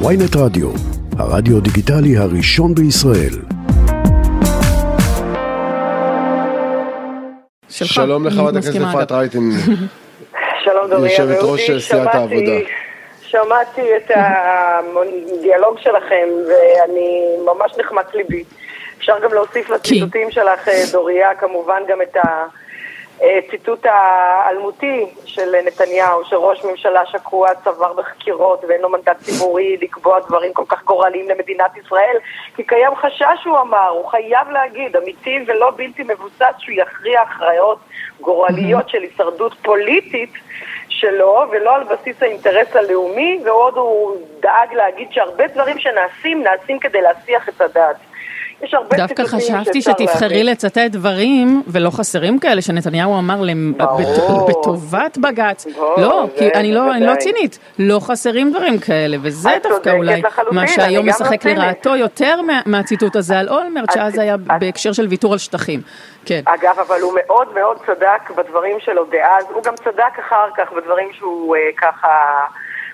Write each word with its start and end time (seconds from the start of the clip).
ויינט 0.00 0.36
רדיו, 0.36 0.68
הרדיו 1.18 1.60
דיגיטלי 1.60 2.16
הראשון 2.16 2.74
בישראל. 2.74 3.34
שלך. 7.68 7.88
שלום 7.88 8.26
לחברת 8.26 8.56
הכנסת 8.56 8.80
אפרת. 8.90 9.12
רייטן, 9.12 9.38
שלום 10.64 10.90
דוריה 10.90 11.10
יושבת 11.12 11.38
ראש 11.42 11.60
סיעת 11.70 11.80
שמעתי- 11.80 12.16
העבודה. 12.18 12.52
שמעתי 13.20 13.96
את 13.96 14.10
הדיאלוג 14.14 15.78
שלכם 15.78 16.28
ואני 16.48 17.20
ממש 17.46 17.72
נחמץ 17.78 18.06
ליבי. 18.14 18.44
אפשר 18.98 19.12
גם 19.24 19.34
להוסיף 19.34 19.70
לציטוטים 19.70 20.30
שלך, 20.30 20.68
דוריה, 20.92 21.28
כמובן 21.34 21.82
גם 21.88 21.98
את 22.02 22.16
הציטוט 23.20 23.86
האלמותי 23.86 25.06
של 25.24 25.54
נתניהו, 25.66 26.24
שראש 26.24 26.64
ממשלה 26.64 27.06
שקוע 27.06 27.48
צוואר 27.64 27.92
בחקירות 27.92 28.64
ואין 28.68 28.80
לו 28.80 28.88
מנדט 28.88 29.18
ציבורי 29.18 29.76
לקבוע 29.82 30.20
דברים 30.20 30.52
כל 30.52 30.64
כך 30.68 30.84
גורליים 30.84 31.28
למדינת 31.28 31.76
ישראל, 31.76 32.16
כי 32.56 32.62
קיים 32.62 32.94
חשש, 32.96 33.44
הוא 33.44 33.60
אמר, 33.60 33.88
הוא 33.88 34.06
חייב 34.06 34.50
להגיד, 34.50 34.96
אמיתי 34.96 35.38
ולא 35.46 35.70
בלתי 35.76 36.02
מבוסס, 36.02 36.54
שהוא 36.58 36.74
יכריע 36.78 37.20
הכרעות 37.20 37.78
גורליות 38.20 38.88
של 38.88 39.02
הישרדות 39.02 39.54
פוליטית 39.62 40.32
שלו, 40.88 41.44
ולא 41.50 41.74
על 41.74 41.84
בסיס 41.84 42.22
האינטרס 42.22 42.76
הלאומי, 42.76 43.40
ועוד 43.44 43.76
הוא 43.76 44.16
דאג 44.40 44.74
להגיד 44.74 45.08
שהרבה 45.12 45.46
דברים 45.46 45.78
שנעשים, 45.78 46.42
נעשים 46.42 46.78
כדי 46.78 47.00
להסיח 47.00 47.48
את 47.48 47.60
הדעת. 47.60 47.96
יש 48.64 48.74
הרבה 48.74 48.96
דווקא 48.96 49.24
חשבתי 49.24 49.82
שתבחרי. 49.82 50.44
לצטט 50.44 50.78
דברים, 50.90 51.62
ולא 51.66 51.90
חסרים 51.90 52.38
כאלה, 52.38 52.62
שנתניהו 52.62 53.18
אמר 53.18 53.34
ברור. 53.76 54.46
בת- 54.48 54.56
בטובת 54.56 55.18
בג"ץ. 55.18 55.66
ברור, 55.76 55.94
לא, 56.00 56.26
זה 56.34 56.38
כי 56.38 56.48
אני 56.58 56.72
לא 56.74 56.92
אני 56.94 57.06
לא. 57.06 57.14
צינית, 57.16 57.58
לא 57.78 58.00
חסרים 58.00 58.50
דברים 58.52 58.78
כאלה, 58.78 59.16
וזה 59.22 59.50
דווקא 59.62 59.90
אולי 59.90 60.22
לחלוטין, 60.22 60.54
מה 60.58 60.68
שהיום 60.68 61.06
לא 61.06 61.12
משחק. 61.12 61.46
לרעתו 61.46 61.96
יותר 61.96 62.40
מה- 62.42 62.60
מהציטוט 62.66 63.16
הזה 63.16 63.38
על 63.38 63.48
אולמרט, 63.48 63.92
שאז 63.92 64.18
היה 64.18 64.36
בהקשר 64.36 64.92
של 64.92 65.06
ויתור 65.06 65.32
על 65.32 65.38
שטחים. 65.38 65.80
כן. 66.26 66.40
אגב, 66.44 66.78
אבל 66.86 67.00
הוא 67.00 67.12
מאוד 67.26 67.54
מאוד 67.54 67.76
צדק 67.86 68.30
בדברים 68.36 68.76
שלו 68.80 69.04
דאז, 69.04 69.44
הוא 69.54 69.62
גם 69.62 69.74
צדק 69.76 70.18
אחר 70.26 70.46
כך 70.56 70.72
בדברים 70.72 71.08
שהוא 71.18 71.56
אה, 71.56 71.60
ככה 71.76 72.08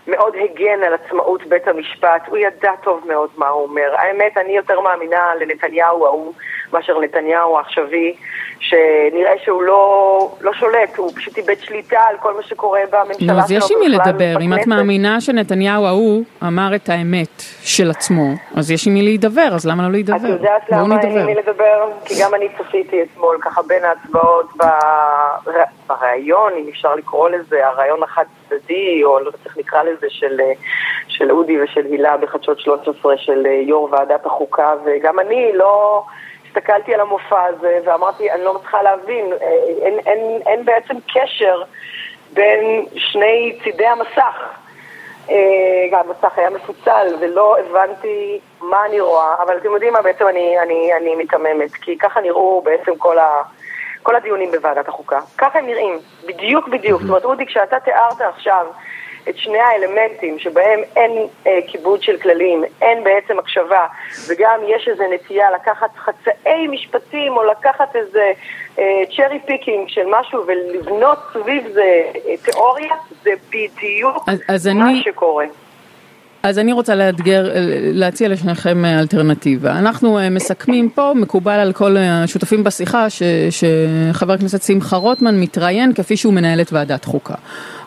מאוד 0.07 0.35
הגן 0.45 0.83
על 0.87 0.95
עצמאות 0.95 1.47
בית 1.47 1.69
המשפט, 1.69 2.23
הוא 2.29 2.39
ידע 2.39 2.73
טוב 2.83 3.05
מאוד 3.09 3.29
מה 3.37 3.49
הוא 3.49 3.63
אומר. 3.63 3.95
האמת, 3.97 4.37
אני 4.37 4.57
יותר 4.57 4.81
מאמינה 4.81 5.33
לנתניהו 5.41 6.07
ההוא 6.07 6.33
מאשר 6.73 6.99
לנתניהו 6.99 7.57
העכשווי, 7.59 8.15
שנראה 8.61 9.33
שהוא 9.45 9.63
לא, 9.63 10.31
לא 10.41 10.53
שולט, 10.53 10.97
הוא 10.97 11.13
פשוט 11.17 11.37
איבד 11.39 11.55
שליטה 11.61 12.01
על 12.01 12.17
כל 12.19 12.35
מה 12.37 12.43
שקורה 12.43 12.81
בממשלה 12.91 13.15
שלו. 13.19 13.33
נו, 13.35 13.41
אז 13.41 13.53
יש 13.53 13.71
עם 13.73 13.79
מי 13.81 13.89
לדבר. 13.89 14.35
אם 14.41 14.53
את 14.53 14.59
בכנסת. 14.59 14.67
מאמינה 14.69 15.21
שנתניהו 15.21 15.87
ההוא 15.87 16.23
אמר 16.43 16.71
את 16.75 16.89
האמת 16.89 17.29
של 17.63 17.91
עצמו, 17.91 18.25
אז 18.57 18.71
יש 18.71 18.87
עם 18.87 18.95
מי 18.95 19.03
להידבר, 19.03 19.49
אז 19.55 19.67
למה 19.67 19.83
לא 19.83 19.89
את 19.89 19.93
להידבר? 19.93 20.29
יודעת 20.29 20.63
בואו 20.71 20.81
למה 20.85 21.01
אין. 21.01 21.19
עם 21.19 21.27
מי 21.27 21.35
לדבר? 21.35 21.91
כי 22.05 22.15
גם 22.23 22.35
אני 22.35 22.49
צפיתי 22.59 23.03
אתמול 23.03 23.39
ככה 23.41 23.63
בין 23.63 23.85
ההצבעות 23.85 24.47
בר- 24.57 25.51
בריאיון, 25.87 26.53
אם 26.53 26.67
אפשר 26.71 26.95
לקרוא 26.95 27.29
לזה, 27.31 27.67
הרעיון 27.67 28.03
החד 28.03 28.25
צדדי, 28.51 29.05
או 29.05 29.21
לא 29.21 29.27
יודעת 29.27 29.47
איך 29.47 29.59
נקרא 29.59 29.83
לזה, 29.83 30.07
של, 30.11 30.41
אה, 30.41 30.53
של 31.09 31.31
אודי 31.31 31.63
ושל 31.63 31.85
הילה 31.85 32.17
בחדשות 32.17 32.61
13 32.61 33.17
של 33.17 33.47
אה, 33.47 33.53
יו"ר 33.53 33.89
ועדת 33.93 34.27
החוקה, 34.27 34.75
וגם 34.85 35.21
אני 35.21 35.51
לא... 35.55 36.05
הסתכלתי 36.51 36.95
על 36.95 37.01
המופע 37.01 37.45
הזה 37.45 37.79
ואמרתי, 37.85 38.31
אני 38.31 38.45
לא 38.45 38.55
מצליחה 38.55 38.83
להבין, 38.83 39.33
אה, 39.33 39.49
אין, 39.83 39.99
אין, 40.07 40.41
אין 40.47 40.65
בעצם 40.65 40.95
קשר 41.15 41.63
בין 42.33 42.87
שני 42.97 43.59
צידי 43.63 43.87
המסך. 43.87 44.61
אה, 45.31 46.01
המסך 46.01 46.39
היה 46.39 46.51
מפוצל 46.51 47.07
ולא 47.21 47.57
הבנתי 47.59 48.41
מה 48.61 48.87
אני 48.87 49.01
רואה, 49.01 49.43
אבל 49.43 49.57
אתם 49.57 49.71
יודעים 49.73 49.93
מה, 49.93 50.03
בעצם 50.03 50.29
אני, 50.29 50.59
אני, 50.59 50.91
אני 50.97 51.15
מתממת, 51.15 51.73
כי 51.73 51.99
ככה 51.99 52.21
נראו 52.21 52.63
בעצם 52.65 52.97
כל, 52.97 53.19
ה, 53.19 53.43
כל 54.03 54.17
הדיונים 54.17 54.51
בוועדת 54.51 54.89
החוקה. 54.89 55.21
ככה 55.39 55.59
הם 55.59 55.67
נראים, 55.67 55.95
בדיוק 56.27 56.69
בדיוק. 56.69 57.01
זאת 57.01 57.09
אומרת, 57.09 57.25
אודי, 57.25 57.47
כשאתה 57.47 57.81
תיארת 57.81 58.21
עכשיו 58.21 58.67
את 59.29 59.37
שני 59.37 59.59
האלמנטים 59.59 60.39
שבהם 60.39 60.81
אין 60.97 61.13
אה, 61.47 61.59
כיבוד 61.67 62.03
של 62.03 62.19
כללים, 62.19 62.65
אין 62.83 63.05
בעצם 63.05 63.39
הקשבה, 63.39 63.87
וגם 64.29 64.61
יש 64.67 64.89
איזו 64.89 65.05
נטייה 65.15 65.51
לקחת 65.51 65.91
חצאי 65.97 66.67
משפטים 66.69 67.37
או 67.37 67.45
לקחת 67.45 67.97
איזה 67.97 68.33
cherry 69.17 69.39
picking 69.47 69.89
של 69.89 70.07
משהו 70.11 70.47
ולבנות 70.47 71.19
סביב 71.33 71.69
זה 71.73 71.83
אה, 72.29 72.37
תיאוריה, 72.45 72.95
זה 73.23 73.31
בדיוק 73.51 74.17
אז- 74.29 74.43
אז 74.49 74.67
מה 74.67 74.85
אני- 74.91 75.03
שקורה. 75.05 75.45
אז 76.43 76.59
אני 76.59 76.73
רוצה 76.73 76.95
לאתגר, 76.95 77.51
להציע 77.93 78.29
לשניכם 78.29 78.85
אה, 78.85 79.01
אלטרנטיבה. 79.01 79.79
אנחנו 79.79 80.19
אה, 80.19 80.31
מסכמים 80.31 80.91
פה, 80.91 81.13
מקובל 81.17 81.59
על 81.59 81.73
כל 81.73 81.97
השותפים 81.97 82.65
בשיחה, 82.65 83.11
ש, 83.11 83.23
שחבר 83.51 84.33
הכנסת 84.33 84.63
שמחה 84.63 84.97
רוטמן 84.97 85.41
מתראיין 85.41 85.93
כפי 85.95 86.17
שהוא 86.17 86.33
מנהל 86.33 86.61
את 86.61 86.73
ועדת 86.73 87.05
חוקה, 87.05 87.35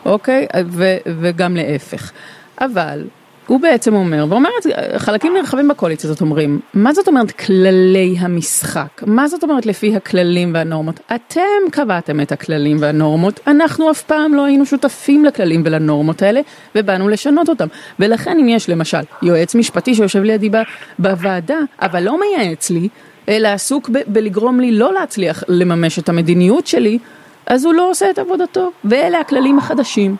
אוקיי? 0.06 0.46
ו, 0.66 0.96
וגם 1.20 1.56
להפך. 1.56 2.12
אבל 2.60 3.04
הוא 3.46 3.60
בעצם 3.60 3.94
אומר, 3.94 4.26
ואומרת, 4.28 4.66
חלקים 4.96 5.34
נרחבים 5.34 5.68
בקואליציה 5.68 6.10
הזאת 6.10 6.20
אומרים, 6.20 6.60
מה 6.74 6.92
זאת 6.92 7.08
אומרת 7.08 7.30
כללי 7.30 8.16
המשחק? 8.18 9.02
מה 9.06 9.28
זאת 9.28 9.42
אומרת 9.42 9.66
לפי 9.66 9.96
הכללים 9.96 10.54
והנורמות? 10.54 11.00
אתם 11.14 11.70
קבעתם 11.70 12.20
את 12.20 12.32
הכללים 12.32 12.76
והנורמות, 12.80 13.40
אנחנו 13.46 13.90
אף 13.90 14.02
פעם 14.02 14.34
לא 14.34 14.44
היינו 14.44 14.66
שותפים 14.66 15.24
לכללים 15.24 15.62
ולנורמות 15.64 16.22
האלה, 16.22 16.40
ובאנו 16.74 17.08
לשנות 17.08 17.48
אותם. 17.48 17.66
ולכן 17.98 18.38
אם 18.40 18.48
יש 18.48 18.68
למשל 18.68 18.98
יועץ 19.22 19.54
משפטי 19.54 19.94
שיושב 19.94 20.22
לידי 20.22 20.50
בוועדה, 20.98 21.58
אבל 21.82 22.02
לא 22.02 22.20
מייעץ 22.20 22.70
לי, 22.70 22.88
אלא 23.28 23.48
עסוק 23.48 23.88
ב- 23.88 23.98
בלגרום 24.06 24.60
לי 24.60 24.72
לא 24.72 24.92
להצליח 24.92 25.44
לממש 25.48 25.98
את 25.98 26.08
המדיניות 26.08 26.66
שלי, 26.66 26.98
אז 27.46 27.64
הוא 27.64 27.74
לא 27.74 27.90
עושה 27.90 28.10
את 28.10 28.18
עבודתו, 28.18 28.70
ואלה 28.84 29.20
הכללים 29.20 29.58
החדשים. 29.58 30.16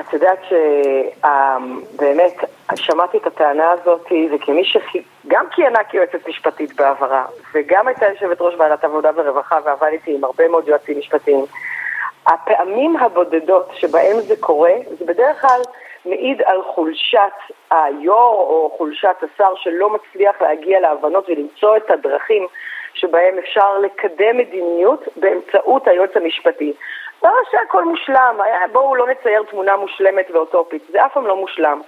את 0.00 0.12
יודעת 0.12 0.38
שבאמת 0.48 2.32
שמעתי 2.74 3.18
את 3.18 3.26
הטענה 3.26 3.70
הזאת, 3.70 4.06
וכמי 4.32 4.64
שגם 4.64 5.44
כיהנה 5.50 5.84
כיועצת 5.84 6.28
משפטית 6.28 6.76
בעברה, 6.76 7.24
וגם 7.54 7.88
הייתה 7.88 8.06
יושבת 8.06 8.40
ראש 8.40 8.54
ועדת 8.58 8.84
עבודה 8.84 9.10
ורווחה 9.14 9.58
ועבדתי 9.64 10.14
עם 10.14 10.24
הרבה 10.24 10.48
מאוד 10.48 10.68
יועצים 10.68 10.98
משפטיים, 10.98 11.44
הפעמים 12.26 12.96
הבודדות 12.96 13.68
שבהם 13.74 14.20
זה 14.20 14.34
קורה, 14.40 14.72
זה 14.98 15.04
בדרך 15.04 15.40
כלל 15.40 15.60
מעיד 16.04 16.42
על 16.44 16.62
חולשת 16.62 17.18
היו"ר 17.70 18.34
או 18.34 18.74
חולשת 18.78 19.16
השר 19.22 19.52
שלא 19.56 19.90
מצליח 19.90 20.42
להגיע 20.42 20.80
להבנות 20.80 21.28
ולמצוא 21.28 21.76
את 21.76 21.90
הדרכים 21.90 22.46
שבהם 22.94 23.38
אפשר 23.38 23.78
לקדם 23.78 24.36
מדיניות 24.36 25.08
באמצעות 25.16 25.88
היועץ 25.88 26.16
המשפטי. 26.16 26.72
לא 27.22 27.30
שהכל 27.50 27.84
מושלם, 27.84 28.36
היה- 28.44 28.68
בואו 28.72 28.96
לא 28.96 29.06
נצייר 29.06 29.42
תמונה 29.50 29.76
מושלמת 29.76 30.30
ואוטופית, 30.30 30.82
זה 30.92 31.06
אף 31.06 31.12
פעם 31.12 31.26
לא 31.26 31.36
מושלם. 31.36 31.80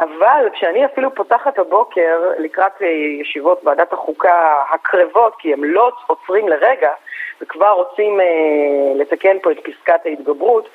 אבל 0.00 0.48
כשאני 0.52 0.84
אפילו 0.84 1.14
פותחת 1.14 1.58
הבוקר 1.58 2.20
לקראת 2.38 2.82
אה, 2.82 2.86
ישיבות 3.20 3.60
ועדת 3.64 3.92
החוקה 3.92 4.62
הקרבות, 4.70 5.34
כי 5.38 5.52
הם 5.52 5.64
לא 5.64 5.90
עוצרים 6.06 6.48
לרגע, 6.48 6.90
וכבר 7.40 7.70
רוצים 7.70 8.20
אה, 8.20 8.26
לתקן 8.94 9.38
פה 9.42 9.50
את 9.52 9.58
פסקת 9.58 10.06
ההתגברות, 10.06 10.68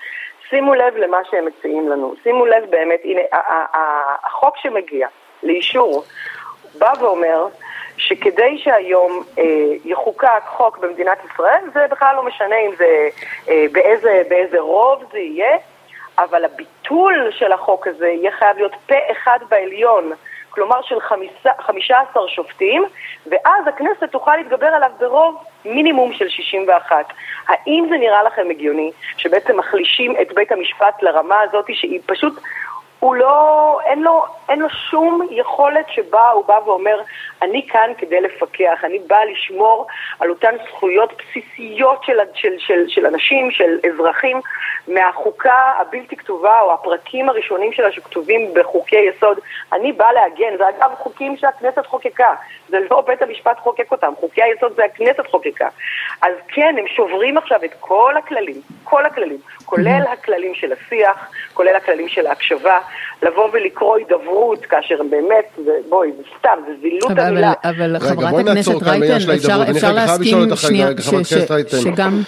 שימו 0.49 0.73
לב 0.73 0.97
למה 0.97 1.17
שהם 1.31 1.45
מציעים 1.45 1.89
לנו. 1.89 2.13
שימו 2.23 2.45
לב 2.45 2.65
באמת, 2.69 2.99
הנה, 3.03 3.21
החוק 4.23 4.57
שמגיע 4.57 5.07
לאישור 5.43 6.03
בא 6.77 6.93
ואומר 6.99 7.47
שכדי 7.97 8.57
שהיום 8.57 9.23
אה, 9.37 9.43
יחוקק 9.85 10.43
חוק 10.47 10.77
במדינת 10.77 11.17
ישראל, 11.25 11.63
זה 11.73 11.87
בכלל 11.91 12.15
לא 12.15 12.23
משנה 12.23 12.55
אם 12.55 12.75
זה, 12.77 13.09
אה, 13.49 13.65
באיזה, 13.71 14.21
באיזה 14.29 14.59
רוב 14.59 15.03
זה 15.11 15.19
יהיה, 15.19 15.57
אבל 16.17 16.45
הביטול 16.45 17.31
של 17.31 17.51
החוק 17.51 17.87
הזה 17.87 18.07
יהיה 18.07 18.31
חייב 18.31 18.57
להיות 18.57 18.75
פה 18.87 18.95
אחד 19.11 19.39
בעליון, 19.49 20.11
כלומר 20.49 20.81
של 20.81 20.99
חמישה, 20.99 21.51
15 21.59 22.27
שופטים, 22.27 22.85
ואז 23.27 23.67
הכנסת 23.67 24.11
תוכל 24.11 24.35
להתגבר 24.35 24.67
עליו 24.67 24.91
ברוב 24.99 25.43
מינימום 25.65 26.13
של 26.13 26.29
61. 26.29 27.05
האם 27.47 27.85
זה 27.89 27.97
נראה 27.97 28.23
לכם 28.23 28.49
הגיוני 28.49 28.91
שבעצם 29.17 29.57
מחלישים 29.57 30.15
את 30.21 30.33
בית 30.33 30.51
המשפט 30.51 31.03
לרמה 31.03 31.41
הזאת 31.41 31.65
שהיא 31.73 31.99
פשוט... 32.05 32.33
הוא 32.99 33.15
לא, 33.15 33.79
אין 33.85 34.01
לו, 34.01 34.25
אין 34.49 34.59
לו 34.59 34.67
שום 34.69 35.27
יכולת 35.31 35.85
שבה 35.89 36.29
הוא 36.29 36.45
בא 36.45 36.59
ואומר, 36.65 37.01
אני 37.41 37.67
כאן 37.67 37.91
כדי 37.97 38.21
לפקח, 38.21 38.79
אני 38.83 38.99
בא 38.99 39.23
לשמור 39.31 39.87
על 40.19 40.29
אותן 40.29 40.55
זכויות 40.67 41.13
בסיסיות 41.13 42.03
של, 42.03 42.17
של, 42.33 42.53
של, 42.57 42.83
של 42.87 43.05
אנשים, 43.05 43.51
של 43.51 43.79
אזרחים, 43.89 44.41
מהחוקה 44.87 45.73
הבלתי 45.79 46.15
כתובה 46.15 46.61
או 46.61 46.73
הפרקים 46.73 47.29
הראשונים 47.29 47.73
שלה 47.73 47.91
שכתובים 47.91 48.53
בחוקי 48.53 48.99
יסוד. 48.99 49.39
אני 49.73 49.91
בא 49.91 50.11
להגן, 50.11 50.57
זה 50.57 50.69
אגב 50.69 50.91
חוקים 50.97 51.37
שהכנסת 51.37 51.85
חוקקה, 51.85 52.33
זה 52.69 52.77
לא 52.91 53.01
בית 53.01 53.21
המשפט 53.21 53.59
חוקק 53.59 53.91
אותם, 53.91 54.13
חוקי 54.19 54.43
היסוד 54.43 54.73
זה 54.75 54.85
הכנסת 54.85 55.27
חוקקה. 55.27 55.67
אז 56.21 56.33
כן, 56.47 56.75
הם 56.79 56.87
שוברים 56.87 57.37
עכשיו 57.37 57.63
את 57.65 57.73
כל 57.79 58.17
הכללים, 58.17 58.61
כל 58.83 59.05
הכללים, 59.05 59.39
כולל. 59.65 60.01
הכללים 60.13 60.55
של 60.55 60.73
השיח, 60.73 61.29
כולל 61.53 61.75
הכללים 61.75 62.09
של 62.09 62.27
ההקשבה, 62.27 62.79
לבוא 63.25 63.49
ולקרוא 63.53 63.97
הידברות, 63.97 64.65
כאשר 64.65 64.95
הם 64.99 65.09
באמת, 65.09 65.65
זה, 65.65 65.71
בואי, 65.89 66.09
זה 66.17 66.23
סתם, 66.39 66.49
זה 66.67 66.73
זילות 66.81 67.11
אבל, 67.11 67.19
המילה. 67.19 67.53
אבל, 67.63 67.95
אבל 67.95 67.99
חברת 67.99 68.33
הכנסת 68.39 68.83
רייטן, 68.83 69.31
אפשר, 69.31 69.61
אפשר 69.71 69.93
להסכים, 69.93 70.37
שנייה. 70.55 70.89
שגם, 71.81 72.21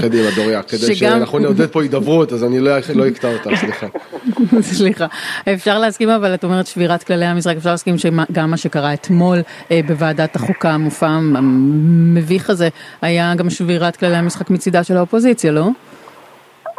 קדימה, 0.00 0.30
דוריה, 0.36 0.62
כדי 0.62 0.78
שגם- 0.78 0.94
שאנחנו 0.96 1.38
נעודד 1.38 1.66
פה 1.66 1.82
הידברות, 1.82 2.32
אז 2.32 2.44
אני 2.44 2.60
לא 2.60 2.70
לא 2.94 3.08
אקטע 3.08 3.32
אותך, 3.32 3.50
סליחה. 3.60 3.86
סליחה, 4.78 5.06
אפשר 5.52 5.78
להסכים 5.78 6.10
אבל 6.10 6.34
את 6.34 6.44
אומרת 6.44 6.66
שבירת 6.66 7.02
כללי 7.02 7.24
המשחק, 7.24 7.56
אפשר 7.56 7.70
להסכים 7.70 7.98
שגם 7.98 8.50
מה 8.50 8.56
שקרה 8.56 8.94
אתמול 8.94 9.38
אה, 9.70 9.80
בוועדת 9.86 10.36
החוקה, 10.36 10.70
המופע 10.70 11.06
המביך 11.06 12.50
הזה, 12.50 12.68
היה 13.02 13.34
גם 13.36 13.50
שבירת 13.50 13.96
כללי 13.96 14.16
המשחק 14.16 14.50
מצידה 14.50 14.84
של 14.84 14.96
האופוזיציה, 14.96 15.52
לא? 15.52 15.68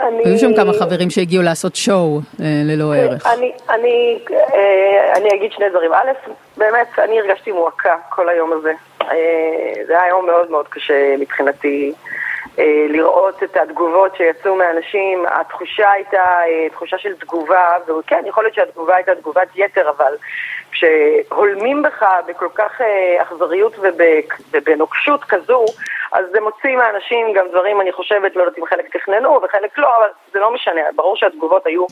אני... 0.07 0.23
היו 0.25 0.39
שם 0.39 0.55
כמה 0.55 0.73
חברים 0.73 1.09
שהגיעו 1.09 1.43
לעשות 1.43 1.75
שואו 1.75 2.19
אה, 2.41 2.45
ללא 2.65 2.95
ערך. 2.95 3.27
אני, 3.27 3.51
אני, 3.69 4.19
אה, 4.31 5.13
אני 5.15 5.29
אגיד 5.33 5.51
שני 5.51 5.69
דברים. 5.69 5.93
א', 5.93 6.31
באמת, 6.57 6.99
אני 6.99 7.19
הרגשתי 7.19 7.51
מועקה 7.51 7.95
כל 8.09 8.29
היום 8.29 8.53
הזה. 8.53 8.73
אה, 9.01 9.73
זה 9.87 10.01
היה 10.01 10.09
יום 10.09 10.25
מאוד 10.25 10.51
מאוד 10.51 10.67
קשה 10.67 11.15
מבחינתי 11.19 11.93
לראות 12.89 13.43
את 13.43 13.57
התגובות 13.57 14.15
שיצאו 14.15 14.55
מאנשים. 14.55 15.25
התחושה 15.27 15.91
הייתה 15.91 16.39
תחושה 16.71 16.97
של 16.97 17.13
תגובה, 17.15 17.77
וכן, 17.87 18.23
יכול 18.25 18.43
להיות 18.43 18.55
שהתגובה 18.55 18.95
הייתה 18.95 19.15
תגובת 19.15 19.47
יתר, 19.55 19.89
אבל 19.89 20.13
כשהולמים 20.71 21.83
בך 21.83 22.05
בכל 22.27 22.47
כך 22.55 22.81
אכזריות 23.21 23.75
ובנוקשות 24.51 25.23
כזו, 25.23 25.65
אז 26.11 26.25
זה 26.33 26.39
מוציא 26.41 26.75
מהאנשים 26.77 27.33
גם 27.35 27.45
דברים, 27.51 27.81
אני 27.81 27.91
חושבת, 27.91 28.35
לא 28.35 28.41
יודעת 28.41 28.57
אם 28.59 28.65
חלק 28.65 28.97
תכננו 28.97 29.39
וחלק 29.43 29.77
לא, 29.77 29.87
אבל 29.97 30.07
זה 30.33 30.39
לא 30.39 30.53
משנה, 30.53 30.81
ברור 30.95 31.15
שהתגובות 31.15 31.65
היו 31.65 31.85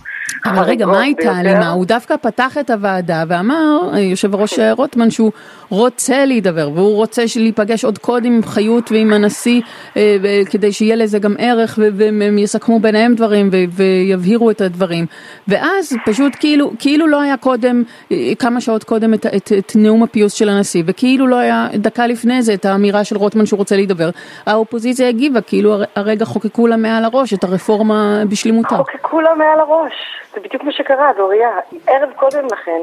אבל 0.46 0.64
רגע, 0.64 0.86
מה 0.86 1.02
הייתה. 1.02 1.32
למה? 1.44 1.70
הוא 1.70 1.86
דווקא 1.86 2.18
פתח 2.18 2.58
את 2.58 2.70
הוועדה 2.70 3.24
ואמר, 3.28 3.80
יושב 3.98 4.36
ראש 4.36 4.60
אה, 4.60 4.74
רוטמן, 4.74 5.12
שהוא 5.12 5.32
רוצה 5.70 6.26
להידבר, 6.26 6.70
והוא 6.76 6.96
רוצה 6.96 7.22
להיפגש 7.36 7.86
עוד 7.86 7.98
קודם 7.98 8.26
עם 8.26 8.44
חיות 8.44 8.92
ועם 8.92 9.14
הנשיא, 9.14 9.62
אה, 9.98 10.18
כדי 10.52 10.72
שיהיה 10.72 10.96
לזה 10.96 11.20
גם 11.20 11.36
ערך, 11.40 11.80
והם 11.98 12.38
יסכמו 12.38 12.80
ביניהם 12.80 13.16
דברים 13.16 13.50
ויבהירו 13.70 14.52
את 14.52 14.62
הדברים. 14.62 15.06
ואז 15.48 15.96
פשוט 16.06 16.34
כאילו, 16.40 16.72
כאילו 16.80 17.08
לא 17.08 17.22
היה 17.22 17.38
קודם, 17.38 17.84
אה, 18.12 18.18
כמה 18.40 18.62
שעות 18.62 18.84
קודם, 18.84 19.14
את, 19.14 19.26
את, 19.26 19.52
את 19.60 19.72
נאום 19.76 20.04
הפיוס 20.04 20.34
של 20.34 20.50
הנשיא, 20.50 20.84
וכאילו 20.86 21.28
לא 21.28 21.36
היה 21.36 21.68
דקה 21.74 22.08
לפני 22.08 22.42
זה 22.42 22.54
את 22.54 22.66
האמירה 22.66 23.04
של 23.04 23.18
רוטמן 23.18 23.46
שהוא 23.46 23.58
רוצה 23.58 23.76
להידבר. 23.76 24.09
האופוזיציה 24.46 25.08
הגיבה, 25.10 25.42
כאילו 25.42 25.74
הר- 25.74 25.84
הרגע 25.96 26.26
חוקקו 26.26 26.68
לה 26.68 26.78
מעל 26.78 27.04
הראש 27.06 27.34
את 27.34 27.44
הרפורמה 27.44 28.24
בשלמותה. 28.30 28.76
חוקקו 28.78 29.22
לה 29.22 29.36
מעל 29.36 29.60
הראש, 29.60 29.94
זה 30.34 30.40
בדיוק 30.40 30.64
מה 30.64 30.72
שקרה, 30.72 31.12
דוריה. 31.18 31.50
ערב 31.88 32.10
קודם 32.16 32.46
לכן, 32.46 32.80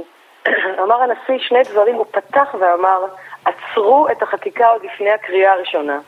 אמר 0.85 0.95
הנשיא 1.03 1.45
שני 1.49 1.59
דברים, 1.73 1.95
הוא 1.95 2.07
פתח 2.11 2.55
ואמר, 2.61 2.99
עצרו 3.45 4.07
את 4.13 4.23
החקיקה 4.23 4.67
עוד 4.67 4.81
לפני 4.95 5.11
הקריאה 5.11 5.53
הראשונה. 5.53 5.99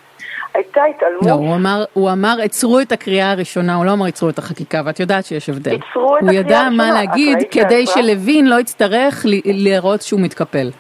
הייתה 0.54 0.84
התעלמות, 0.84 1.26
לא, 1.26 1.32
הוא 1.32 1.54
אמר, 1.54 1.84
הוא 1.92 2.10
אמר, 2.10 2.36
עצרו 2.42 2.80
את 2.80 2.92
הקריאה 2.92 3.30
הראשונה, 3.30 3.74
הוא 3.74 3.84
לא 3.84 3.92
אמר 3.92 4.06
עצרו 4.06 4.28
את 4.28 4.38
החקיקה, 4.38 4.80
ואת 4.84 5.00
יודעת 5.00 5.24
שיש 5.24 5.48
הבדל. 5.48 5.70
עצרו 5.74 6.16
את 6.16 6.22
הוא 6.22 6.28
הקריאה 6.30 6.40
ידע 6.40 6.62
מה 6.62 6.84
הראשונה, 6.84 7.02
את 7.02 7.08
להגיד 7.08 7.38
כדי? 7.50 7.86
שלוין 7.86 8.46
לא 8.46 8.60
יצטרך 8.60 9.26
ל- 9.26 9.40
להראות 9.44 10.02
שהוא 10.02 10.20
מתקפל. 10.20 10.70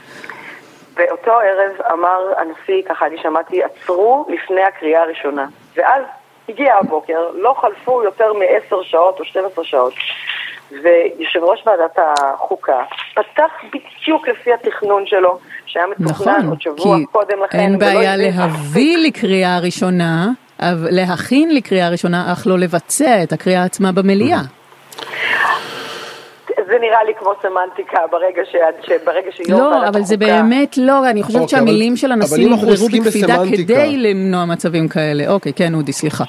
באותו 0.98 1.32
ערב 1.32 1.92
אמר 1.92 2.18
הנשיא, 2.38 2.82
ככה 2.88 3.06
אני 3.06 3.16
שמעתי, 3.22 3.62
עצרו 3.62 4.26
לפני 4.28 4.62
הקריאה 4.62 5.02
הראשונה. 5.02 5.46
ואז 5.76 6.02
הגיע 6.48 6.74
הבוקר, 6.74 7.30
לא 7.34 7.54
חלפו 7.60 8.02
יותר 8.02 8.32
מעשר 8.32 8.82
שעות 8.82 9.20
או 9.20 9.24
12 9.24 9.64
שעות, 9.64 9.94
ויושב 10.70 11.40
ראש 11.42 11.62
ועדת 11.66 11.98
החוקה 11.98 12.82
פתח 13.14 13.50
בדיוק 13.68 14.28
לפי 14.28 14.52
התכנון 14.52 15.06
שלו, 15.06 15.38
שהיה 15.66 15.86
מתוכנן 15.86 16.32
נכון, 16.32 16.48
עוד 16.48 16.60
שבוע 16.62 16.96
קודם 17.12 17.42
לכן. 17.42 17.58
אין 17.58 17.78
בעיה 17.78 18.16
להביא 18.16 18.98
לקריאה 19.06 19.58
ראשונה, 19.58 20.28
להכין 20.90 21.54
לקריאה 21.54 21.88
ראשונה, 21.88 22.32
אך 22.32 22.46
לא 22.46 22.58
לבצע 22.58 23.22
את 23.22 23.32
הקריאה 23.32 23.64
עצמה 23.64 23.92
במליאה. 23.92 24.40
נראה 26.80 27.04
לי 27.04 27.12
כמו 27.18 27.32
סמנטיקה 27.42 27.98
ברגע, 28.12 28.42
ש... 28.44 28.56
שברגע 28.86 29.30
שיו"ר 29.32 29.60
לא, 29.70 29.76
ועדת 29.76 29.88
אבל 29.88 30.02
זה 30.02 30.14
החוקה- 30.14 30.26
באמת 30.26 30.78
לא, 30.78 31.10
אני 31.10 31.22
חושבת 31.22 31.40
אוקיי, 31.42 31.58
שהמילים 31.58 31.92
אבל- 31.92 31.96
של 32.00 32.12
הנשיא 32.12 32.48
עוסקים 32.70 33.02
בקפידה 33.04 33.26
בסמנטיקה- 33.36 33.56
כדי 33.56 33.96
למנוע 33.96 34.44
מצבים 34.44 34.88
כאלה. 34.88 35.28
אוקיי, 35.28 35.52
כן, 35.52 35.74
אודי, 35.74 35.92
סליחה. 35.92 36.24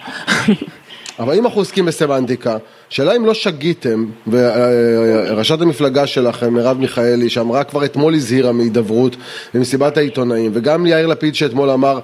אבל 1.20 1.36
אם 1.36 1.46
אנחנו 1.46 1.62
עוסקים 1.62 1.86
בסמנטיקה, 1.86 2.58
שאלה 2.90 3.16
אם 3.16 3.26
לא 3.26 3.34
שגיתם, 3.34 4.06
וראשת 4.28 5.62
המפלגה 5.62 6.08
שלכם, 6.08 6.54
מרב 6.54 6.78
מיכאלי, 6.78 7.30
שאמרה 7.30 7.64
כבר 7.64 7.86
אתמול 7.86 8.16
הזהירה 8.16 8.52
מהידברות 8.52 9.16
במסיבת 9.54 9.98
העיתונאים, 9.98 10.52
וגם 10.54 10.86
יאיר 10.86 11.08
לפיד 11.08 11.36
שאתמול 11.36 11.70
אמר 11.70 12.00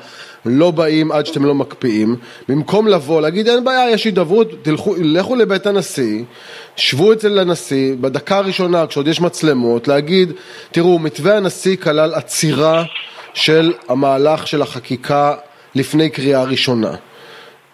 לא 0.46 0.72
באים 0.72 1.12
עד 1.12 1.26
שאתם 1.26 1.46
לא 1.46 1.56
מקפיאים, 1.56 2.16
במקום 2.50 2.88
לבוא, 2.88 3.22
להגיד 3.22 3.48
אין 3.48 3.64
בעיה, 3.64 3.92
יש 3.92 4.06
הידברות, 4.06 4.52
תלכו, 4.62 4.96
לכו 4.98 5.36
לבית 5.36 5.66
הנשיא, 5.66 6.24
שבו 6.76 7.14
אצל 7.14 7.40
הנשיא, 7.40 7.96
בדקה 8.02 8.38
הראשונה, 8.38 8.88
כשעוד 8.88 9.08
יש 9.08 9.22
מצלמות, 9.22 9.88
להגיד, 9.88 10.32
תראו, 10.72 11.00
מתווה 11.00 11.38
הנשיא 11.38 11.76
כלל 11.76 12.14
עצירה 12.14 12.84
של 13.34 13.74
המהלך 13.90 14.48
של 14.48 14.62
החקיקה 14.62 15.34
לפני 15.76 16.10
קריאה 16.10 16.44
ראשונה. 16.44 16.96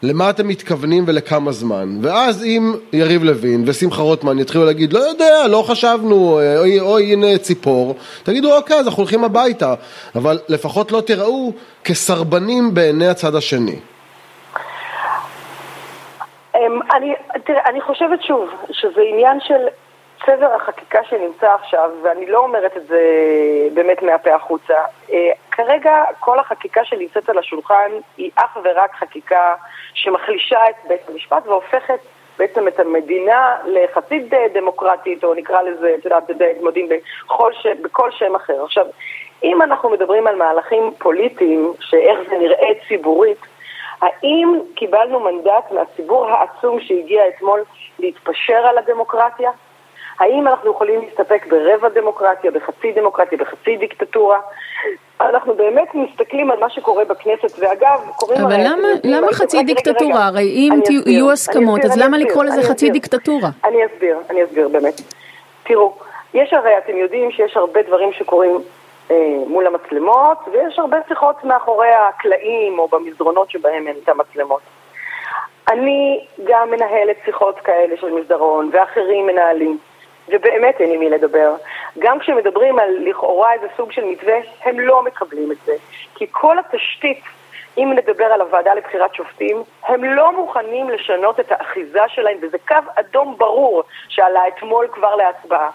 למה 0.04 0.30
אתם 0.30 0.48
מתכוונים 0.48 1.04
ולכמה 1.08 1.52
זמן. 1.52 1.88
ואז 2.02 2.44
אם 2.46 2.74
יריב 2.94 3.24
לוין 3.24 3.64
ושמחה 3.68 4.02
רוטמן 4.02 4.40
יתחילו 4.40 4.66
להגיד, 4.66 4.94
לא 4.94 5.00
יודע, 5.00 5.48
לא 5.48 5.64
חשבנו, 5.68 6.40
אה, 6.40 6.60
אוי, 6.60 6.80
אוי 6.80 7.14
הנה 7.14 7.38
ציפור, 7.38 7.96
תגידו, 8.24 8.58
אוקיי, 8.58 8.78
אז 8.78 8.88
אנחנו 8.88 9.04
הולכים 9.04 9.24
הביתה. 9.24 9.74
אבל 10.16 10.40
לפחות 10.50 10.92
לא 10.92 11.02
תיראו 11.02 11.52
כסרבנים 11.84 12.74
בעיני 12.74 13.08
הצד 13.08 13.36
השני. 13.36 13.80
אמ, 16.56 16.80
אני, 16.96 17.14
תראה, 17.44 17.62
אני 17.70 17.82
חושבת 17.82 18.24
שוב, 18.24 18.50
שזה 18.72 19.02
עניין 19.02 19.40
של 19.40 19.68
צבר 20.26 20.54
החקיקה 20.56 21.00
שנמצא 21.10 21.48
עכשיו, 21.62 21.90
ואני 22.04 22.26
לא 22.26 22.40
אומרת 22.40 22.78
את 22.78 22.88
זה 22.88 23.00
באמת 23.74 24.02
מהפה 24.02 24.36
החוצה. 24.36 24.74
אה, 25.62 25.66
כרגע 25.66 26.04
כל 26.20 26.40
החקיקה 26.40 26.86
שנמצאת 26.86 27.30
על 27.30 27.38
השולחן 27.38 27.92
היא 28.18 28.32
אך 28.36 28.58
ורק 28.64 28.96
חקיקה 28.96 29.56
שמחלישה 29.94 30.70
את 30.70 30.76
בית 30.88 31.10
המשפט 31.10 31.48
והופכת 31.48 32.00
בעצם 32.38 32.68
את 32.68 32.80
המדינה 32.80 33.58
לחצית 33.66 34.34
דמוקרטית, 34.54 35.24
או 35.24 35.34
נקרא 35.34 35.62
לזה, 35.62 35.96
את 36.00 36.06
יודעת, 36.06 36.24
מודים 36.62 36.90
בכל, 36.90 37.54
ש... 37.54 37.68
בכל 37.82 38.12
שם 38.12 38.36
אחר. 38.36 38.64
עכשיו, 38.64 38.86
אם 39.44 39.62
אנחנו 39.62 39.90
מדברים 39.90 40.28
על 40.28 40.36
מהלכים 40.36 40.92
פוליטיים, 41.00 41.74
שאיך 41.80 42.20
זה 42.30 42.38
נראה 42.38 42.70
ציבורית, 42.88 43.38
האם 44.02 44.60
קיבלנו 44.76 45.20
מנדט 45.20 45.72
מהציבור 45.72 46.30
העצום 46.30 46.80
שהגיע 46.80 47.28
אתמול 47.28 47.64
להתפשר 48.00 48.54
על 48.54 48.78
הדמוקרטיה? 48.78 49.52
האם 50.20 50.48
אנחנו 50.48 50.72
יכולים 50.72 51.02
להסתפק 51.02 51.46
ברבע 51.50 51.90
דמוקרטיה, 51.90 52.52
בחצי 52.52 52.92
דמוקרטיה, 52.92 53.38
בחצי 53.38 53.78
דיקטטורה? 53.78 54.40
אנחנו 55.30 55.54
באמת 55.56 55.88
מסתכלים 55.96 56.52
על 56.52 56.60
מה 56.60 56.70
שקורה 56.70 57.06
בכנסת, 57.06 57.60
ואגב, 57.60 58.00
קוראים... 58.16 58.42
אבל 58.42 58.54
הרי- 58.54 58.64
למה, 58.64 58.88
למה 59.04 59.28
רגע, 59.28 59.36
חצי 59.36 59.58
רגע, 59.58 59.66
דיקטטורה? 59.68 60.16
רגע. 60.16 60.26
הרי 60.26 60.44
אם 60.50 60.80
אסביר, 60.84 61.02
יהיו 61.10 61.32
הסכמות, 61.32 61.80
אסביר, 61.80 61.92
אז 61.94 61.98
למה 61.98 62.18
אסביר, 62.18 62.30
לקרוא 62.32 62.44
לזה 62.44 62.64
חצי. 62.64 62.90
דיקטטורה? 62.90 63.50
אני 63.66 63.78
אסביר, 63.86 64.18
אני 64.30 64.44
אסביר 64.44 64.68
באמת. 64.68 65.02
תראו, 65.64 65.94
יש 66.34 66.54
הרי, 66.54 66.78
אתם 66.78 66.98
יודעים 66.98 67.32
שיש 67.32 67.58
הרבה 67.58 67.82
דברים 67.82 68.14
שקורים 68.14 68.58
אה, 69.12 69.16
מול 69.48 69.68
המצלמות, 69.68 70.38
ויש 70.52 70.80
הרבה 70.80 70.98
שיחות 71.08 71.44
מאחורי 71.44 71.88
הקלעים 71.88 72.80
או 72.80 72.88
במסדרונות 72.88 73.50
שבהם 73.52 73.88
אין 73.88 73.96
את 74.04 74.10
המצלמות. 74.10 74.62
אני 75.72 76.26
גם 76.44 76.72
מנהלת 76.72 77.16
שיחות 77.26 77.60
כאלה 77.60 77.96
של 77.98 78.12
מסדרון, 78.12 78.70
ואחרים 78.74 79.28
מנהלים, 79.28 79.78
ובאמת 80.30 80.76
אין 80.82 80.92
עם 80.92 81.00
מי 81.00 81.10
לדבר. 81.10 81.54
גם 82.00 82.20
כשמדברים 82.20 82.80
על 82.80 82.90
לכאורה 83.06 83.54
איזה 83.54 83.68
סוג 83.78 83.92
של 83.92 84.06
מתווה, 84.06 84.38
הם 84.64 84.80
לא 84.80 85.04
מקבלים 85.04 85.52
את 85.52 85.58
זה. 85.66 85.74
כי 86.16 86.26
כל 86.32 86.60
התשתית, 86.60 87.24
אם 87.78 87.92
נדבר 87.96 88.26
על 88.26 88.42
הוועדה 88.42 88.74
לבחירת 88.74 89.16
שופטים, 89.16 89.64
הם 89.84 90.04
לא 90.04 90.32
מוכנים 90.32 90.90
לשנות 90.90 91.40
את 91.40 91.52
האחיזה 91.52 92.02
שלהם, 92.08 92.38
וזה 92.42 92.58
קו 92.68 92.76
אדום 92.96 93.36
ברור 93.38 93.84
שעלה 94.10 94.48
אתמול 94.48 94.88
כבר 94.92 95.16
להצבעה. 95.16 95.70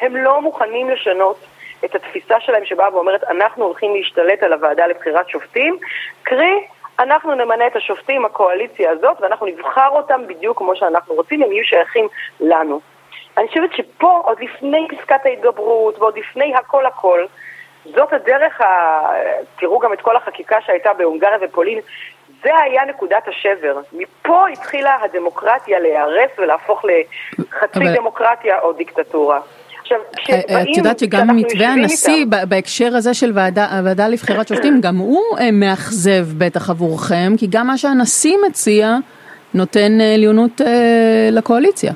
הם 0.00 0.16
לא 0.16 0.40
מוכנים 0.40 0.90
לשנות 0.90 1.36
את 1.84 1.94
התפיסה 1.94 2.40
שלהם 2.40 2.64
שבאה 2.64 2.94
ואומרת, 2.94 3.24
אנחנו 3.24 3.64
הולכים 3.64 3.94
להשתלט 3.94 4.42
על 4.42 4.52
הוועדה 4.52 4.86
לבחירת 4.86 5.28
שופטים, 5.28 5.78
קרי, 6.22 6.66
אנחנו 6.98 7.34
נמנה 7.34 7.66
את 7.66 7.76
השופטים, 7.76 8.24
הקואליציה 8.24 8.90
הזאת, 8.90 9.20
ואנחנו 9.20 9.46
נבחר 9.46 9.88
אותם 9.88 10.26
בדיוק 10.26 10.58
כמו 10.58 10.76
שאנחנו 10.76 11.14
רוצים, 11.14 11.42
הם 11.42 11.52
יהיו 11.52 11.64
שייכים 11.64 12.08
לנו. 12.40 12.80
אני 13.38 13.48
חושבת 13.48 13.70
שפה, 13.76 14.22
עוד 14.24 14.38
לפני 14.40 14.88
פסקת 14.88 15.20
ההתגברות 15.26 15.98
ועוד 15.98 16.18
לפני 16.18 16.54
הכל 16.54 16.86
הכל, 16.86 17.24
זאת 17.84 18.12
הדרך, 18.12 18.60
ה... 18.60 18.66
תראו 19.60 19.78
גם 19.78 19.92
את 19.92 20.00
כל 20.00 20.16
החקיקה 20.16 20.56
שהייתה 20.66 20.90
בהונגריה 20.98 21.38
ופולין, 21.42 21.78
זה 22.42 22.50
היה 22.56 22.84
נקודת 22.84 23.28
השבר. 23.28 23.80
מפה 23.92 24.48
התחילה 24.48 24.96
הדמוקרטיה 25.02 25.80
להיהרס 25.80 26.30
ולהפוך 26.38 26.84
לחצי 26.84 27.78
אבל... 27.78 27.96
דמוקרטיה 27.96 28.58
או 28.60 28.72
דיקטטורה. 28.72 29.40
עכשיו, 29.80 29.98
כשבאים, 30.16 30.72
את 30.72 30.76
יודעת 30.76 30.98
שגם 30.98 31.36
מתווה 31.36 31.68
הנשיא 31.68 32.14
איתם... 32.14 32.48
בהקשר 32.48 32.96
הזה 32.96 33.14
של 33.14 33.32
ועדה, 33.34 33.66
הוועדה 33.78 34.08
לבחירת 34.08 34.48
שופטים, 34.48 34.80
גם 34.80 34.96
הוא 34.96 35.22
אה, 35.40 35.50
מאכזב 35.52 36.26
בטח 36.38 36.70
עבורכם, 36.70 37.32
כי 37.38 37.46
גם 37.50 37.66
מה 37.66 37.78
שהנשיא 37.78 38.36
מציע 38.48 38.96
נותן 39.54 40.00
אה, 40.00 40.14
עליונות 40.14 40.60
אה, 40.60 41.28
לקואליציה. 41.32 41.92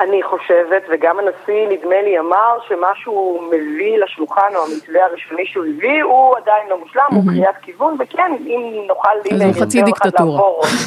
אני 0.00 0.22
חושבת, 0.22 0.82
וגם 0.90 1.18
הנשיא 1.18 1.68
נדמה 1.68 2.02
לי 2.02 2.18
אמר 2.18 2.58
שמה 2.68 2.88
שהוא 2.94 3.42
מביא 3.42 3.98
לשולחן, 3.98 4.56
או 4.56 4.60
המתווה 4.64 5.04
הראשוני 5.04 5.46
שהוא 5.46 5.64
הביא, 5.66 6.02
הוא 6.02 6.36
עדיין 6.36 6.68
לא 6.68 6.78
מושלם, 6.78 7.06
הוא 7.10 7.22
קריאת 7.32 7.56
כיוון, 7.62 7.96
וכן, 7.98 8.32
אם 8.40 8.84
נוכל, 8.88 9.08
אז 9.32 9.42
הוא 9.42 9.62
חצי 9.62 9.82
דיקטטורה. 9.82 10.42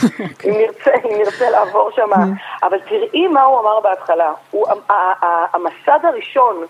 אם 0.45 0.51
נרצה, 0.51 0.91
אם 1.05 1.17
נרצה 1.17 1.49
לעבור 1.49 1.91
שם, 1.91 2.09
אבל 2.63 2.79
תראי 2.79 3.27
מה 3.27 3.43
הוא 3.43 3.59
אמר 3.59 3.79
בהתחלה. 3.79 4.33
המסד 5.53 5.99
הראשון 6.03 6.65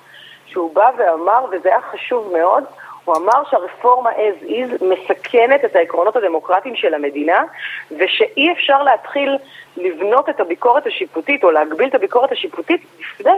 שהוא 0.45 0.75
בא 0.75 0.89
ואמר, 0.97 1.45
וזה 1.51 1.69
היה 1.69 1.81
חשוב 1.81 2.33
מאוד, 2.33 2.63
הוא 3.05 3.15
אמר 3.15 3.43
שהרפורמה 3.51 4.09
as 4.11 4.43
is 4.43 4.83
מסכנת 4.85 5.65
את 5.65 5.75
העקרונות 5.75 6.15
הדמוקרטיים 6.15 6.75
של 6.75 6.93
המדינה 6.93 7.43
ושאי 7.91 8.51
אפשר 8.51 8.83
להתחיל 8.83 9.37
לבנות 9.77 10.29
את 10.29 10.39
הביקורת 10.39 10.87
השיפוטית 10.87 11.43
או 11.43 11.51
להגביל 11.51 11.87
את 11.87 11.95
הביקורת 11.95 12.31
השיפוטית 12.31 12.81
לפני 12.99 13.31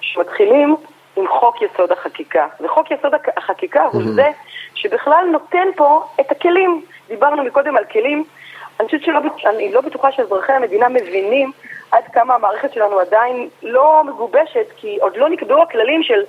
שמתחילים 0.00 0.76
עם 1.16 1.28
חוק 1.28 1.62
יסוד 1.62 1.92
החקיקה. 1.92 2.46
וחוק 2.60 2.90
יסוד 2.90 3.12
החקיקה 3.36 3.84
הוא 3.92 4.02
זה 4.14 4.28
שבכלל 4.74 5.26
נותן 5.32 5.68
פה 5.76 6.04
את 6.20 6.30
הכלים. 6.30 6.82
דיברנו 7.08 7.44
מקודם 7.44 7.76
על 7.76 7.84
כלים, 7.84 8.24
אני 8.80 8.86
חושבת 8.86 9.02
שלא, 9.02 9.20
אני 9.46 9.72
לא 9.72 9.80
בטוחה 9.80 10.12
שאזרחי 10.12 10.52
המדינה 10.52 10.88
מבינים 10.88 11.52
עד 11.90 12.04
כמה 12.12 12.34
המערכת 12.34 12.72
שלנו 12.72 12.98
עדיין 12.98 13.48
לא 13.62 14.02
מגובשת, 14.04 14.66
כי 14.76 14.98
עוד 15.00 15.16
לא 15.16 15.28
נקבעו 15.28 15.62
הכללים 15.62 16.02
של 16.02 16.22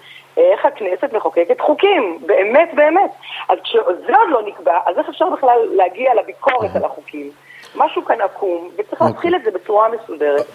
איך 0.54 0.66
הכנסת 0.66 1.14
מחוקקת 1.14 1.62
חוקים, 1.62 2.20
באמת 2.26 2.70
באמת. 2.76 3.12
אז 3.50 3.58
כשזה 3.64 4.14
עוד 4.18 4.30
לא 4.30 4.42
נקבע, 4.48 4.78
אז 4.86 4.98
איך 4.98 5.10
אפשר 5.10 5.30
בכלל 5.30 5.60
להגיע 5.72 6.12
לביקורת 6.24 6.76
על 6.76 6.86
החוקים? 6.86 7.32
משהו 7.76 8.06
כאן 8.06 8.22
עקום, 8.22 8.70
וצריך 8.74 9.02
אוקיי. 9.02 9.08
להתחיל 9.08 9.36
את 9.36 9.42
זה 9.44 9.52
בצורה 9.52 9.88
מסודרת. 9.90 10.46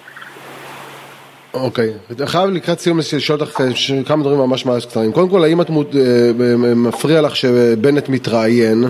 אוקיי, 1.55 1.93
אני 2.19 2.26
חייב 2.26 2.50
לקראת 2.50 2.78
סיום 2.78 2.99
לשאול 2.99 3.40
אותך 3.40 3.61
כמה 4.07 4.23
דברים 4.23 4.38
ממש 4.38 4.66
ממש 4.66 4.87
קצרים. 4.87 5.12
קודם 5.12 5.28
כל, 5.28 5.45
האם 5.45 5.61
את 5.61 5.71
אה, 5.71 5.75
מפריע 6.76 7.21
לך 7.21 7.37
שבנט 7.37 8.09
מתראיין, 8.09 8.85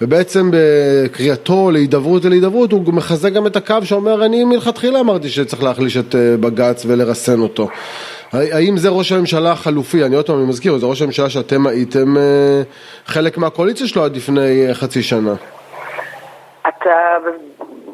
ובעצם 0.00 0.50
בקריאתו 0.52 1.70
להידברות 1.70 2.24
ולהידברות 2.24 2.72
הוא 2.72 2.94
מחזק 2.94 3.32
גם 3.32 3.46
את 3.46 3.56
הקו 3.56 3.76
שאומר, 3.84 4.24
אני 4.24 4.44
מלכתחילה 4.44 5.00
אמרתי 5.00 5.28
שצריך 5.28 5.62
להחליש 5.62 5.96
את 5.96 6.14
אה, 6.14 6.36
בג"ץ 6.40 6.84
ולרסן 6.86 7.40
אותו. 7.40 7.68
האם 8.32 8.76
זה 8.76 8.88
ראש 8.88 9.12
הממשלה 9.12 9.52
החלופי, 9.52 10.04
אני 10.04 10.16
עוד 10.16 10.26
פעם 10.26 10.48
מזכיר, 10.48 10.78
זה 10.78 10.86
ראש 10.86 11.02
הממשלה 11.02 11.30
שאתם 11.30 11.66
הייתם 11.66 12.16
אה, 12.16 12.62
חלק 13.06 13.38
מהקואליציה 13.38 13.88
שלו 13.88 14.04
עד 14.04 14.16
לפני 14.16 14.74
חצי 14.74 15.02
שנה. 15.02 15.34
אתה 16.82 17.16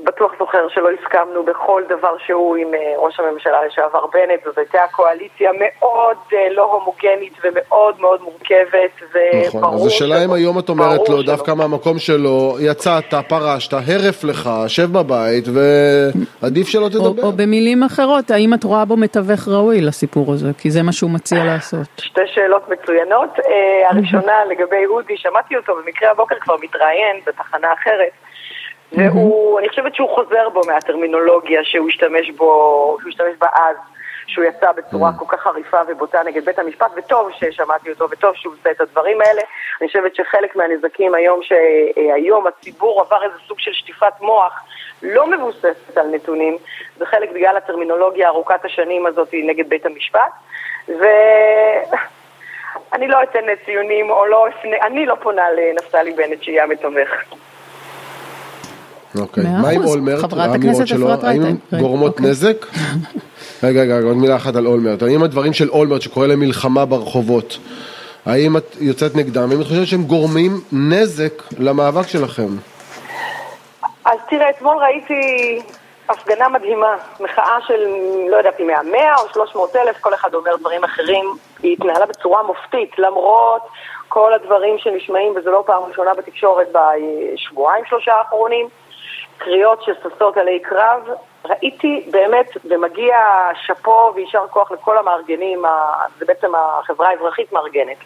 בטוח 0.04 0.32
זוכר 0.38 0.68
שלא 0.68 0.88
הסכמנו 0.90 1.42
בכל 1.42 1.82
דבר 1.88 2.16
שהוא 2.26 2.56
עם 2.56 2.74
אה, 2.74 2.94
ראש 2.96 3.20
הממשלה 3.20 3.66
לשעבר 3.66 4.06
בנט, 4.06 4.44
זאת 4.44 4.58
הייתה 4.58 4.78
קואליציה 4.92 5.50
מאוד 5.58 6.16
אה, 6.32 6.48
לא 6.50 6.62
הומוגנית 6.62 7.32
ומאוד 7.44 8.00
מאוד 8.00 8.20
מורכבת, 8.22 8.90
וברור 9.12 9.46
נכון, 9.46 9.74
אז 9.74 9.86
השאלה 9.86 10.24
אם 10.24 10.32
היום 10.32 10.58
את 10.58 10.68
אומרת 10.68 11.08
לו, 11.08 11.22
דווקא 11.22 11.50
מהמקום 11.50 11.98
שלו, 11.98 12.56
יצאת, 12.60 13.14
פרשת, 13.28 13.72
הרף 13.72 14.24
לך, 14.24 14.50
שב 14.66 14.92
בבית, 14.92 15.44
ועדיף 16.42 16.68
שלא 16.68 16.88
תדבר. 16.88 17.22
או, 17.22 17.32
במילים 17.32 17.82
אחרות, 17.82 18.30
האם 18.30 18.54
את 18.54 18.64
רואה 18.64 18.84
בו 18.84 18.96
מתווך 18.96 19.48
ראוי 19.48 19.80
לסיפור 19.80 20.32
הזה? 20.32 20.48
כי 20.58 20.70
זה 20.70 20.82
מה 20.82 20.92
שהוא 20.92 21.10
מציע 21.10 21.44
לעשות. 21.44 21.88
שתי 22.00 22.20
שאלות 22.26 22.68
מצוינות. 22.68 23.30
אה, 23.38 23.90
הראשונה 23.90 24.44
לגבי 24.50 24.86
אודי, 24.86 25.16
שמעתי 25.16 25.56
אותו 25.56 25.72
במקרה 25.76 26.10
הבוקר 26.10 26.34
כבר 26.40 26.56
מתראיין 26.62 27.16
בתחנה 27.26 27.68
אחרת. 27.72 28.12
והוא, 28.92 29.58
אני 29.58 29.68
חושבת 29.68 29.94
שהוא 29.94 30.08
חוזר 30.08 30.48
בו 30.48 30.60
מהטרמינולוגיה 30.66 31.64
שהוא 31.64 31.88
השתמש 31.88 32.30
בו, 32.30 32.96
שהוא 33.00 33.08
השתמש 33.08 33.36
בה 33.38 33.48
אז, 33.54 33.76
שהוא 34.28 34.44
יצא 34.44 34.72
בצורה 34.72 35.10
כל 35.18 35.24
כך 35.28 35.40
חריפה 35.40 35.80
ובוטה 35.88 36.22
נגד 36.22 36.44
בית 36.44 36.58
המשפט, 36.58 36.90
וטוב 36.96 37.30
ששמעתי 37.32 37.90
אותו, 37.90 38.10
וטוב 38.10 38.34
שהוא 38.34 38.54
עושה 38.54 38.70
את 38.70 38.80
הדברים 38.80 39.20
האלה. 39.20 39.42
אני 39.80 39.88
חושבת 39.88 40.14
שחלק 40.14 40.56
מהנזקים 40.56 41.14
היום, 41.14 41.40
שהיום 41.42 42.46
הציבור 42.46 43.00
עבר 43.00 43.24
איזה 43.24 43.36
סוג 43.48 43.60
של 43.60 43.72
שטיפת 43.72 44.12
מוח 44.20 44.64
לא 45.02 45.26
מבוססת 45.26 45.96
על 45.96 46.06
נתונים, 46.06 46.56
זה 46.96 47.06
חלק 47.06 47.32
בגלל 47.32 47.56
הטרמינולוגיה 47.56 48.28
ארוכת 48.28 48.64
השנים 48.64 49.06
הזאת 49.06 49.28
נגד 49.32 49.68
בית 49.68 49.86
המשפט, 49.86 50.32
ואני 50.88 51.08
לא 53.12 53.22
אתן 53.22 53.54
ציונים, 53.64 54.10
או 54.10 54.26
לא 54.26 54.48
אפנה, 54.48 54.76
אני 54.82 55.06
לא 55.06 55.14
פונה 55.14 55.50
לנפתלי 55.50 56.12
בנט 56.12 56.42
שיהיה 56.42 56.64
המתווך. 56.64 57.10
אוקיי. 59.20 59.44
מה 59.44 59.68
עם 59.68 59.84
אולמרט? 59.84 60.20
חברת 60.20 60.54
הכנסת 60.54 60.92
אפרת 60.96 61.24
רייטן. 61.24 61.56
האם 61.72 61.80
גורמות 61.80 62.12
אוקיי. 62.12 62.30
נזק? 62.30 62.66
רגע, 63.62 63.80
רגע, 63.82 64.06
עוד 64.06 64.16
מילה 64.16 64.36
אחת 64.36 64.56
על 64.56 64.66
אולמרט. 64.66 65.02
האם 65.02 65.22
הדברים 65.22 65.52
של 65.52 65.68
אולמרט 65.68 66.02
שקורא 66.02 66.26
למלחמה 66.26 66.84
ברחובות, 66.84 67.58
האם 68.26 68.56
את 68.56 68.76
יוצאת 68.80 69.16
נגדם? 69.16 69.50
האם 69.50 69.60
את 69.60 69.66
חושבת 69.66 69.86
שהם 69.86 70.02
גורמים 70.02 70.60
נזק 70.72 71.42
למאבק 71.58 72.08
שלכם? 72.08 72.48
אז 74.04 74.18
תראה, 74.28 74.50
אתמול 74.50 74.76
ראיתי 74.76 75.60
הפגנה 76.08 76.48
מדהימה, 76.48 76.96
מחאה 77.20 77.58
של, 77.66 77.86
לא 78.30 78.36
יודעת 78.36 78.60
אם 78.60 78.66
100 78.66 79.16
או 79.16 79.28
300 79.32 79.76
אלף, 79.76 79.96
כל 80.00 80.14
אחד 80.14 80.34
אומר 80.34 80.56
דברים 80.56 80.84
אחרים. 80.84 81.24
היא 81.62 81.72
התנהלה 81.72 82.06
בצורה 82.06 82.42
מופתית, 82.42 82.98
למרות 82.98 83.62
כל 84.08 84.34
הדברים 84.34 84.78
שנשמעים, 84.78 85.32
וזו 85.36 85.50
לא 85.50 85.62
פעם 85.66 85.82
ראשונה 85.82 86.14
בתקשורת 86.14 86.68
בשבועיים 86.72 87.84
שלושה 87.88 88.14
האחרונים. 88.14 88.68
קריאות 89.38 89.82
שששות 89.82 90.36
עלי 90.36 90.60
קרב, 90.60 91.08
ראיתי 91.44 92.06
באמת, 92.10 92.56
ומגיע 92.64 93.16
שאפו 93.66 94.12
ויישר 94.14 94.46
כוח 94.50 94.72
לכל 94.72 94.98
המארגנים, 94.98 95.62
זה 96.18 96.24
בעצם 96.26 96.52
החברה 96.54 97.08
האזרחית 97.08 97.52
מארגנת. 97.52 97.96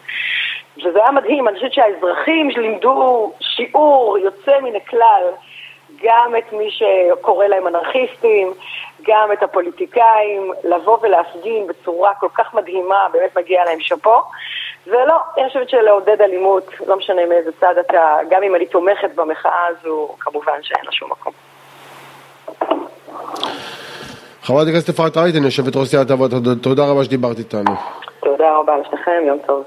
וזה 0.77 0.99
היה 0.99 1.11
מדהים, 1.11 1.47
אני 1.47 1.55
חושבת 1.55 1.73
שהאזרחים 1.73 2.49
לימדו 2.49 3.31
שיעור 3.39 4.17
יוצא 4.17 4.59
מן 4.59 4.75
הכלל, 4.75 5.23
גם 6.03 6.35
את 6.37 6.53
מי 6.53 6.69
שקורא 6.71 7.45
להם 7.45 7.67
אנרכיסטים, 7.67 8.53
גם 9.03 9.31
את 9.31 9.43
הפוליטיקאים, 9.43 10.53
לבוא 10.63 10.97
ולהפגין 11.01 11.67
בצורה 11.67 12.13
כל 12.13 12.29
כך 12.33 12.53
מדהימה, 12.53 13.07
באמת 13.13 13.37
מגיע 13.37 13.65
להם 13.65 13.79
שאפו. 13.79 14.21
ולא, 14.87 15.15
אני 15.37 15.47
חושבת 15.47 15.69
שלעודד 15.69 16.21
אלימות, 16.21 16.69
לא 16.87 16.97
משנה 16.97 17.25
מאיזה 17.25 17.51
צד 17.59 17.73
אתה, 17.79 18.17
גם 18.29 18.43
אם 18.43 18.55
אני 18.55 18.65
תומכת 18.65 19.15
במחאה 19.15 19.65
הזו, 19.67 20.15
כמובן 20.19 20.59
שאין 20.61 20.85
לה 20.85 20.91
שום 20.91 21.11
מקום. 21.11 21.33
חברת 24.41 24.67
הכנסת 24.67 24.89
אפרת 24.89 25.17
רייטן, 25.17 25.43
יושבת 25.43 25.75
ראש 25.75 25.87
סיעת 25.87 26.11
אבות, 26.11 26.31
תודה 26.61 26.83
רבה 26.91 27.03
שדיברת 27.03 27.37
איתנו. 27.39 27.71
תודה 28.19 28.57
רבה 28.57 28.77
לשניכם, 28.77 29.23
יום 29.27 29.39
טוב. 29.45 29.63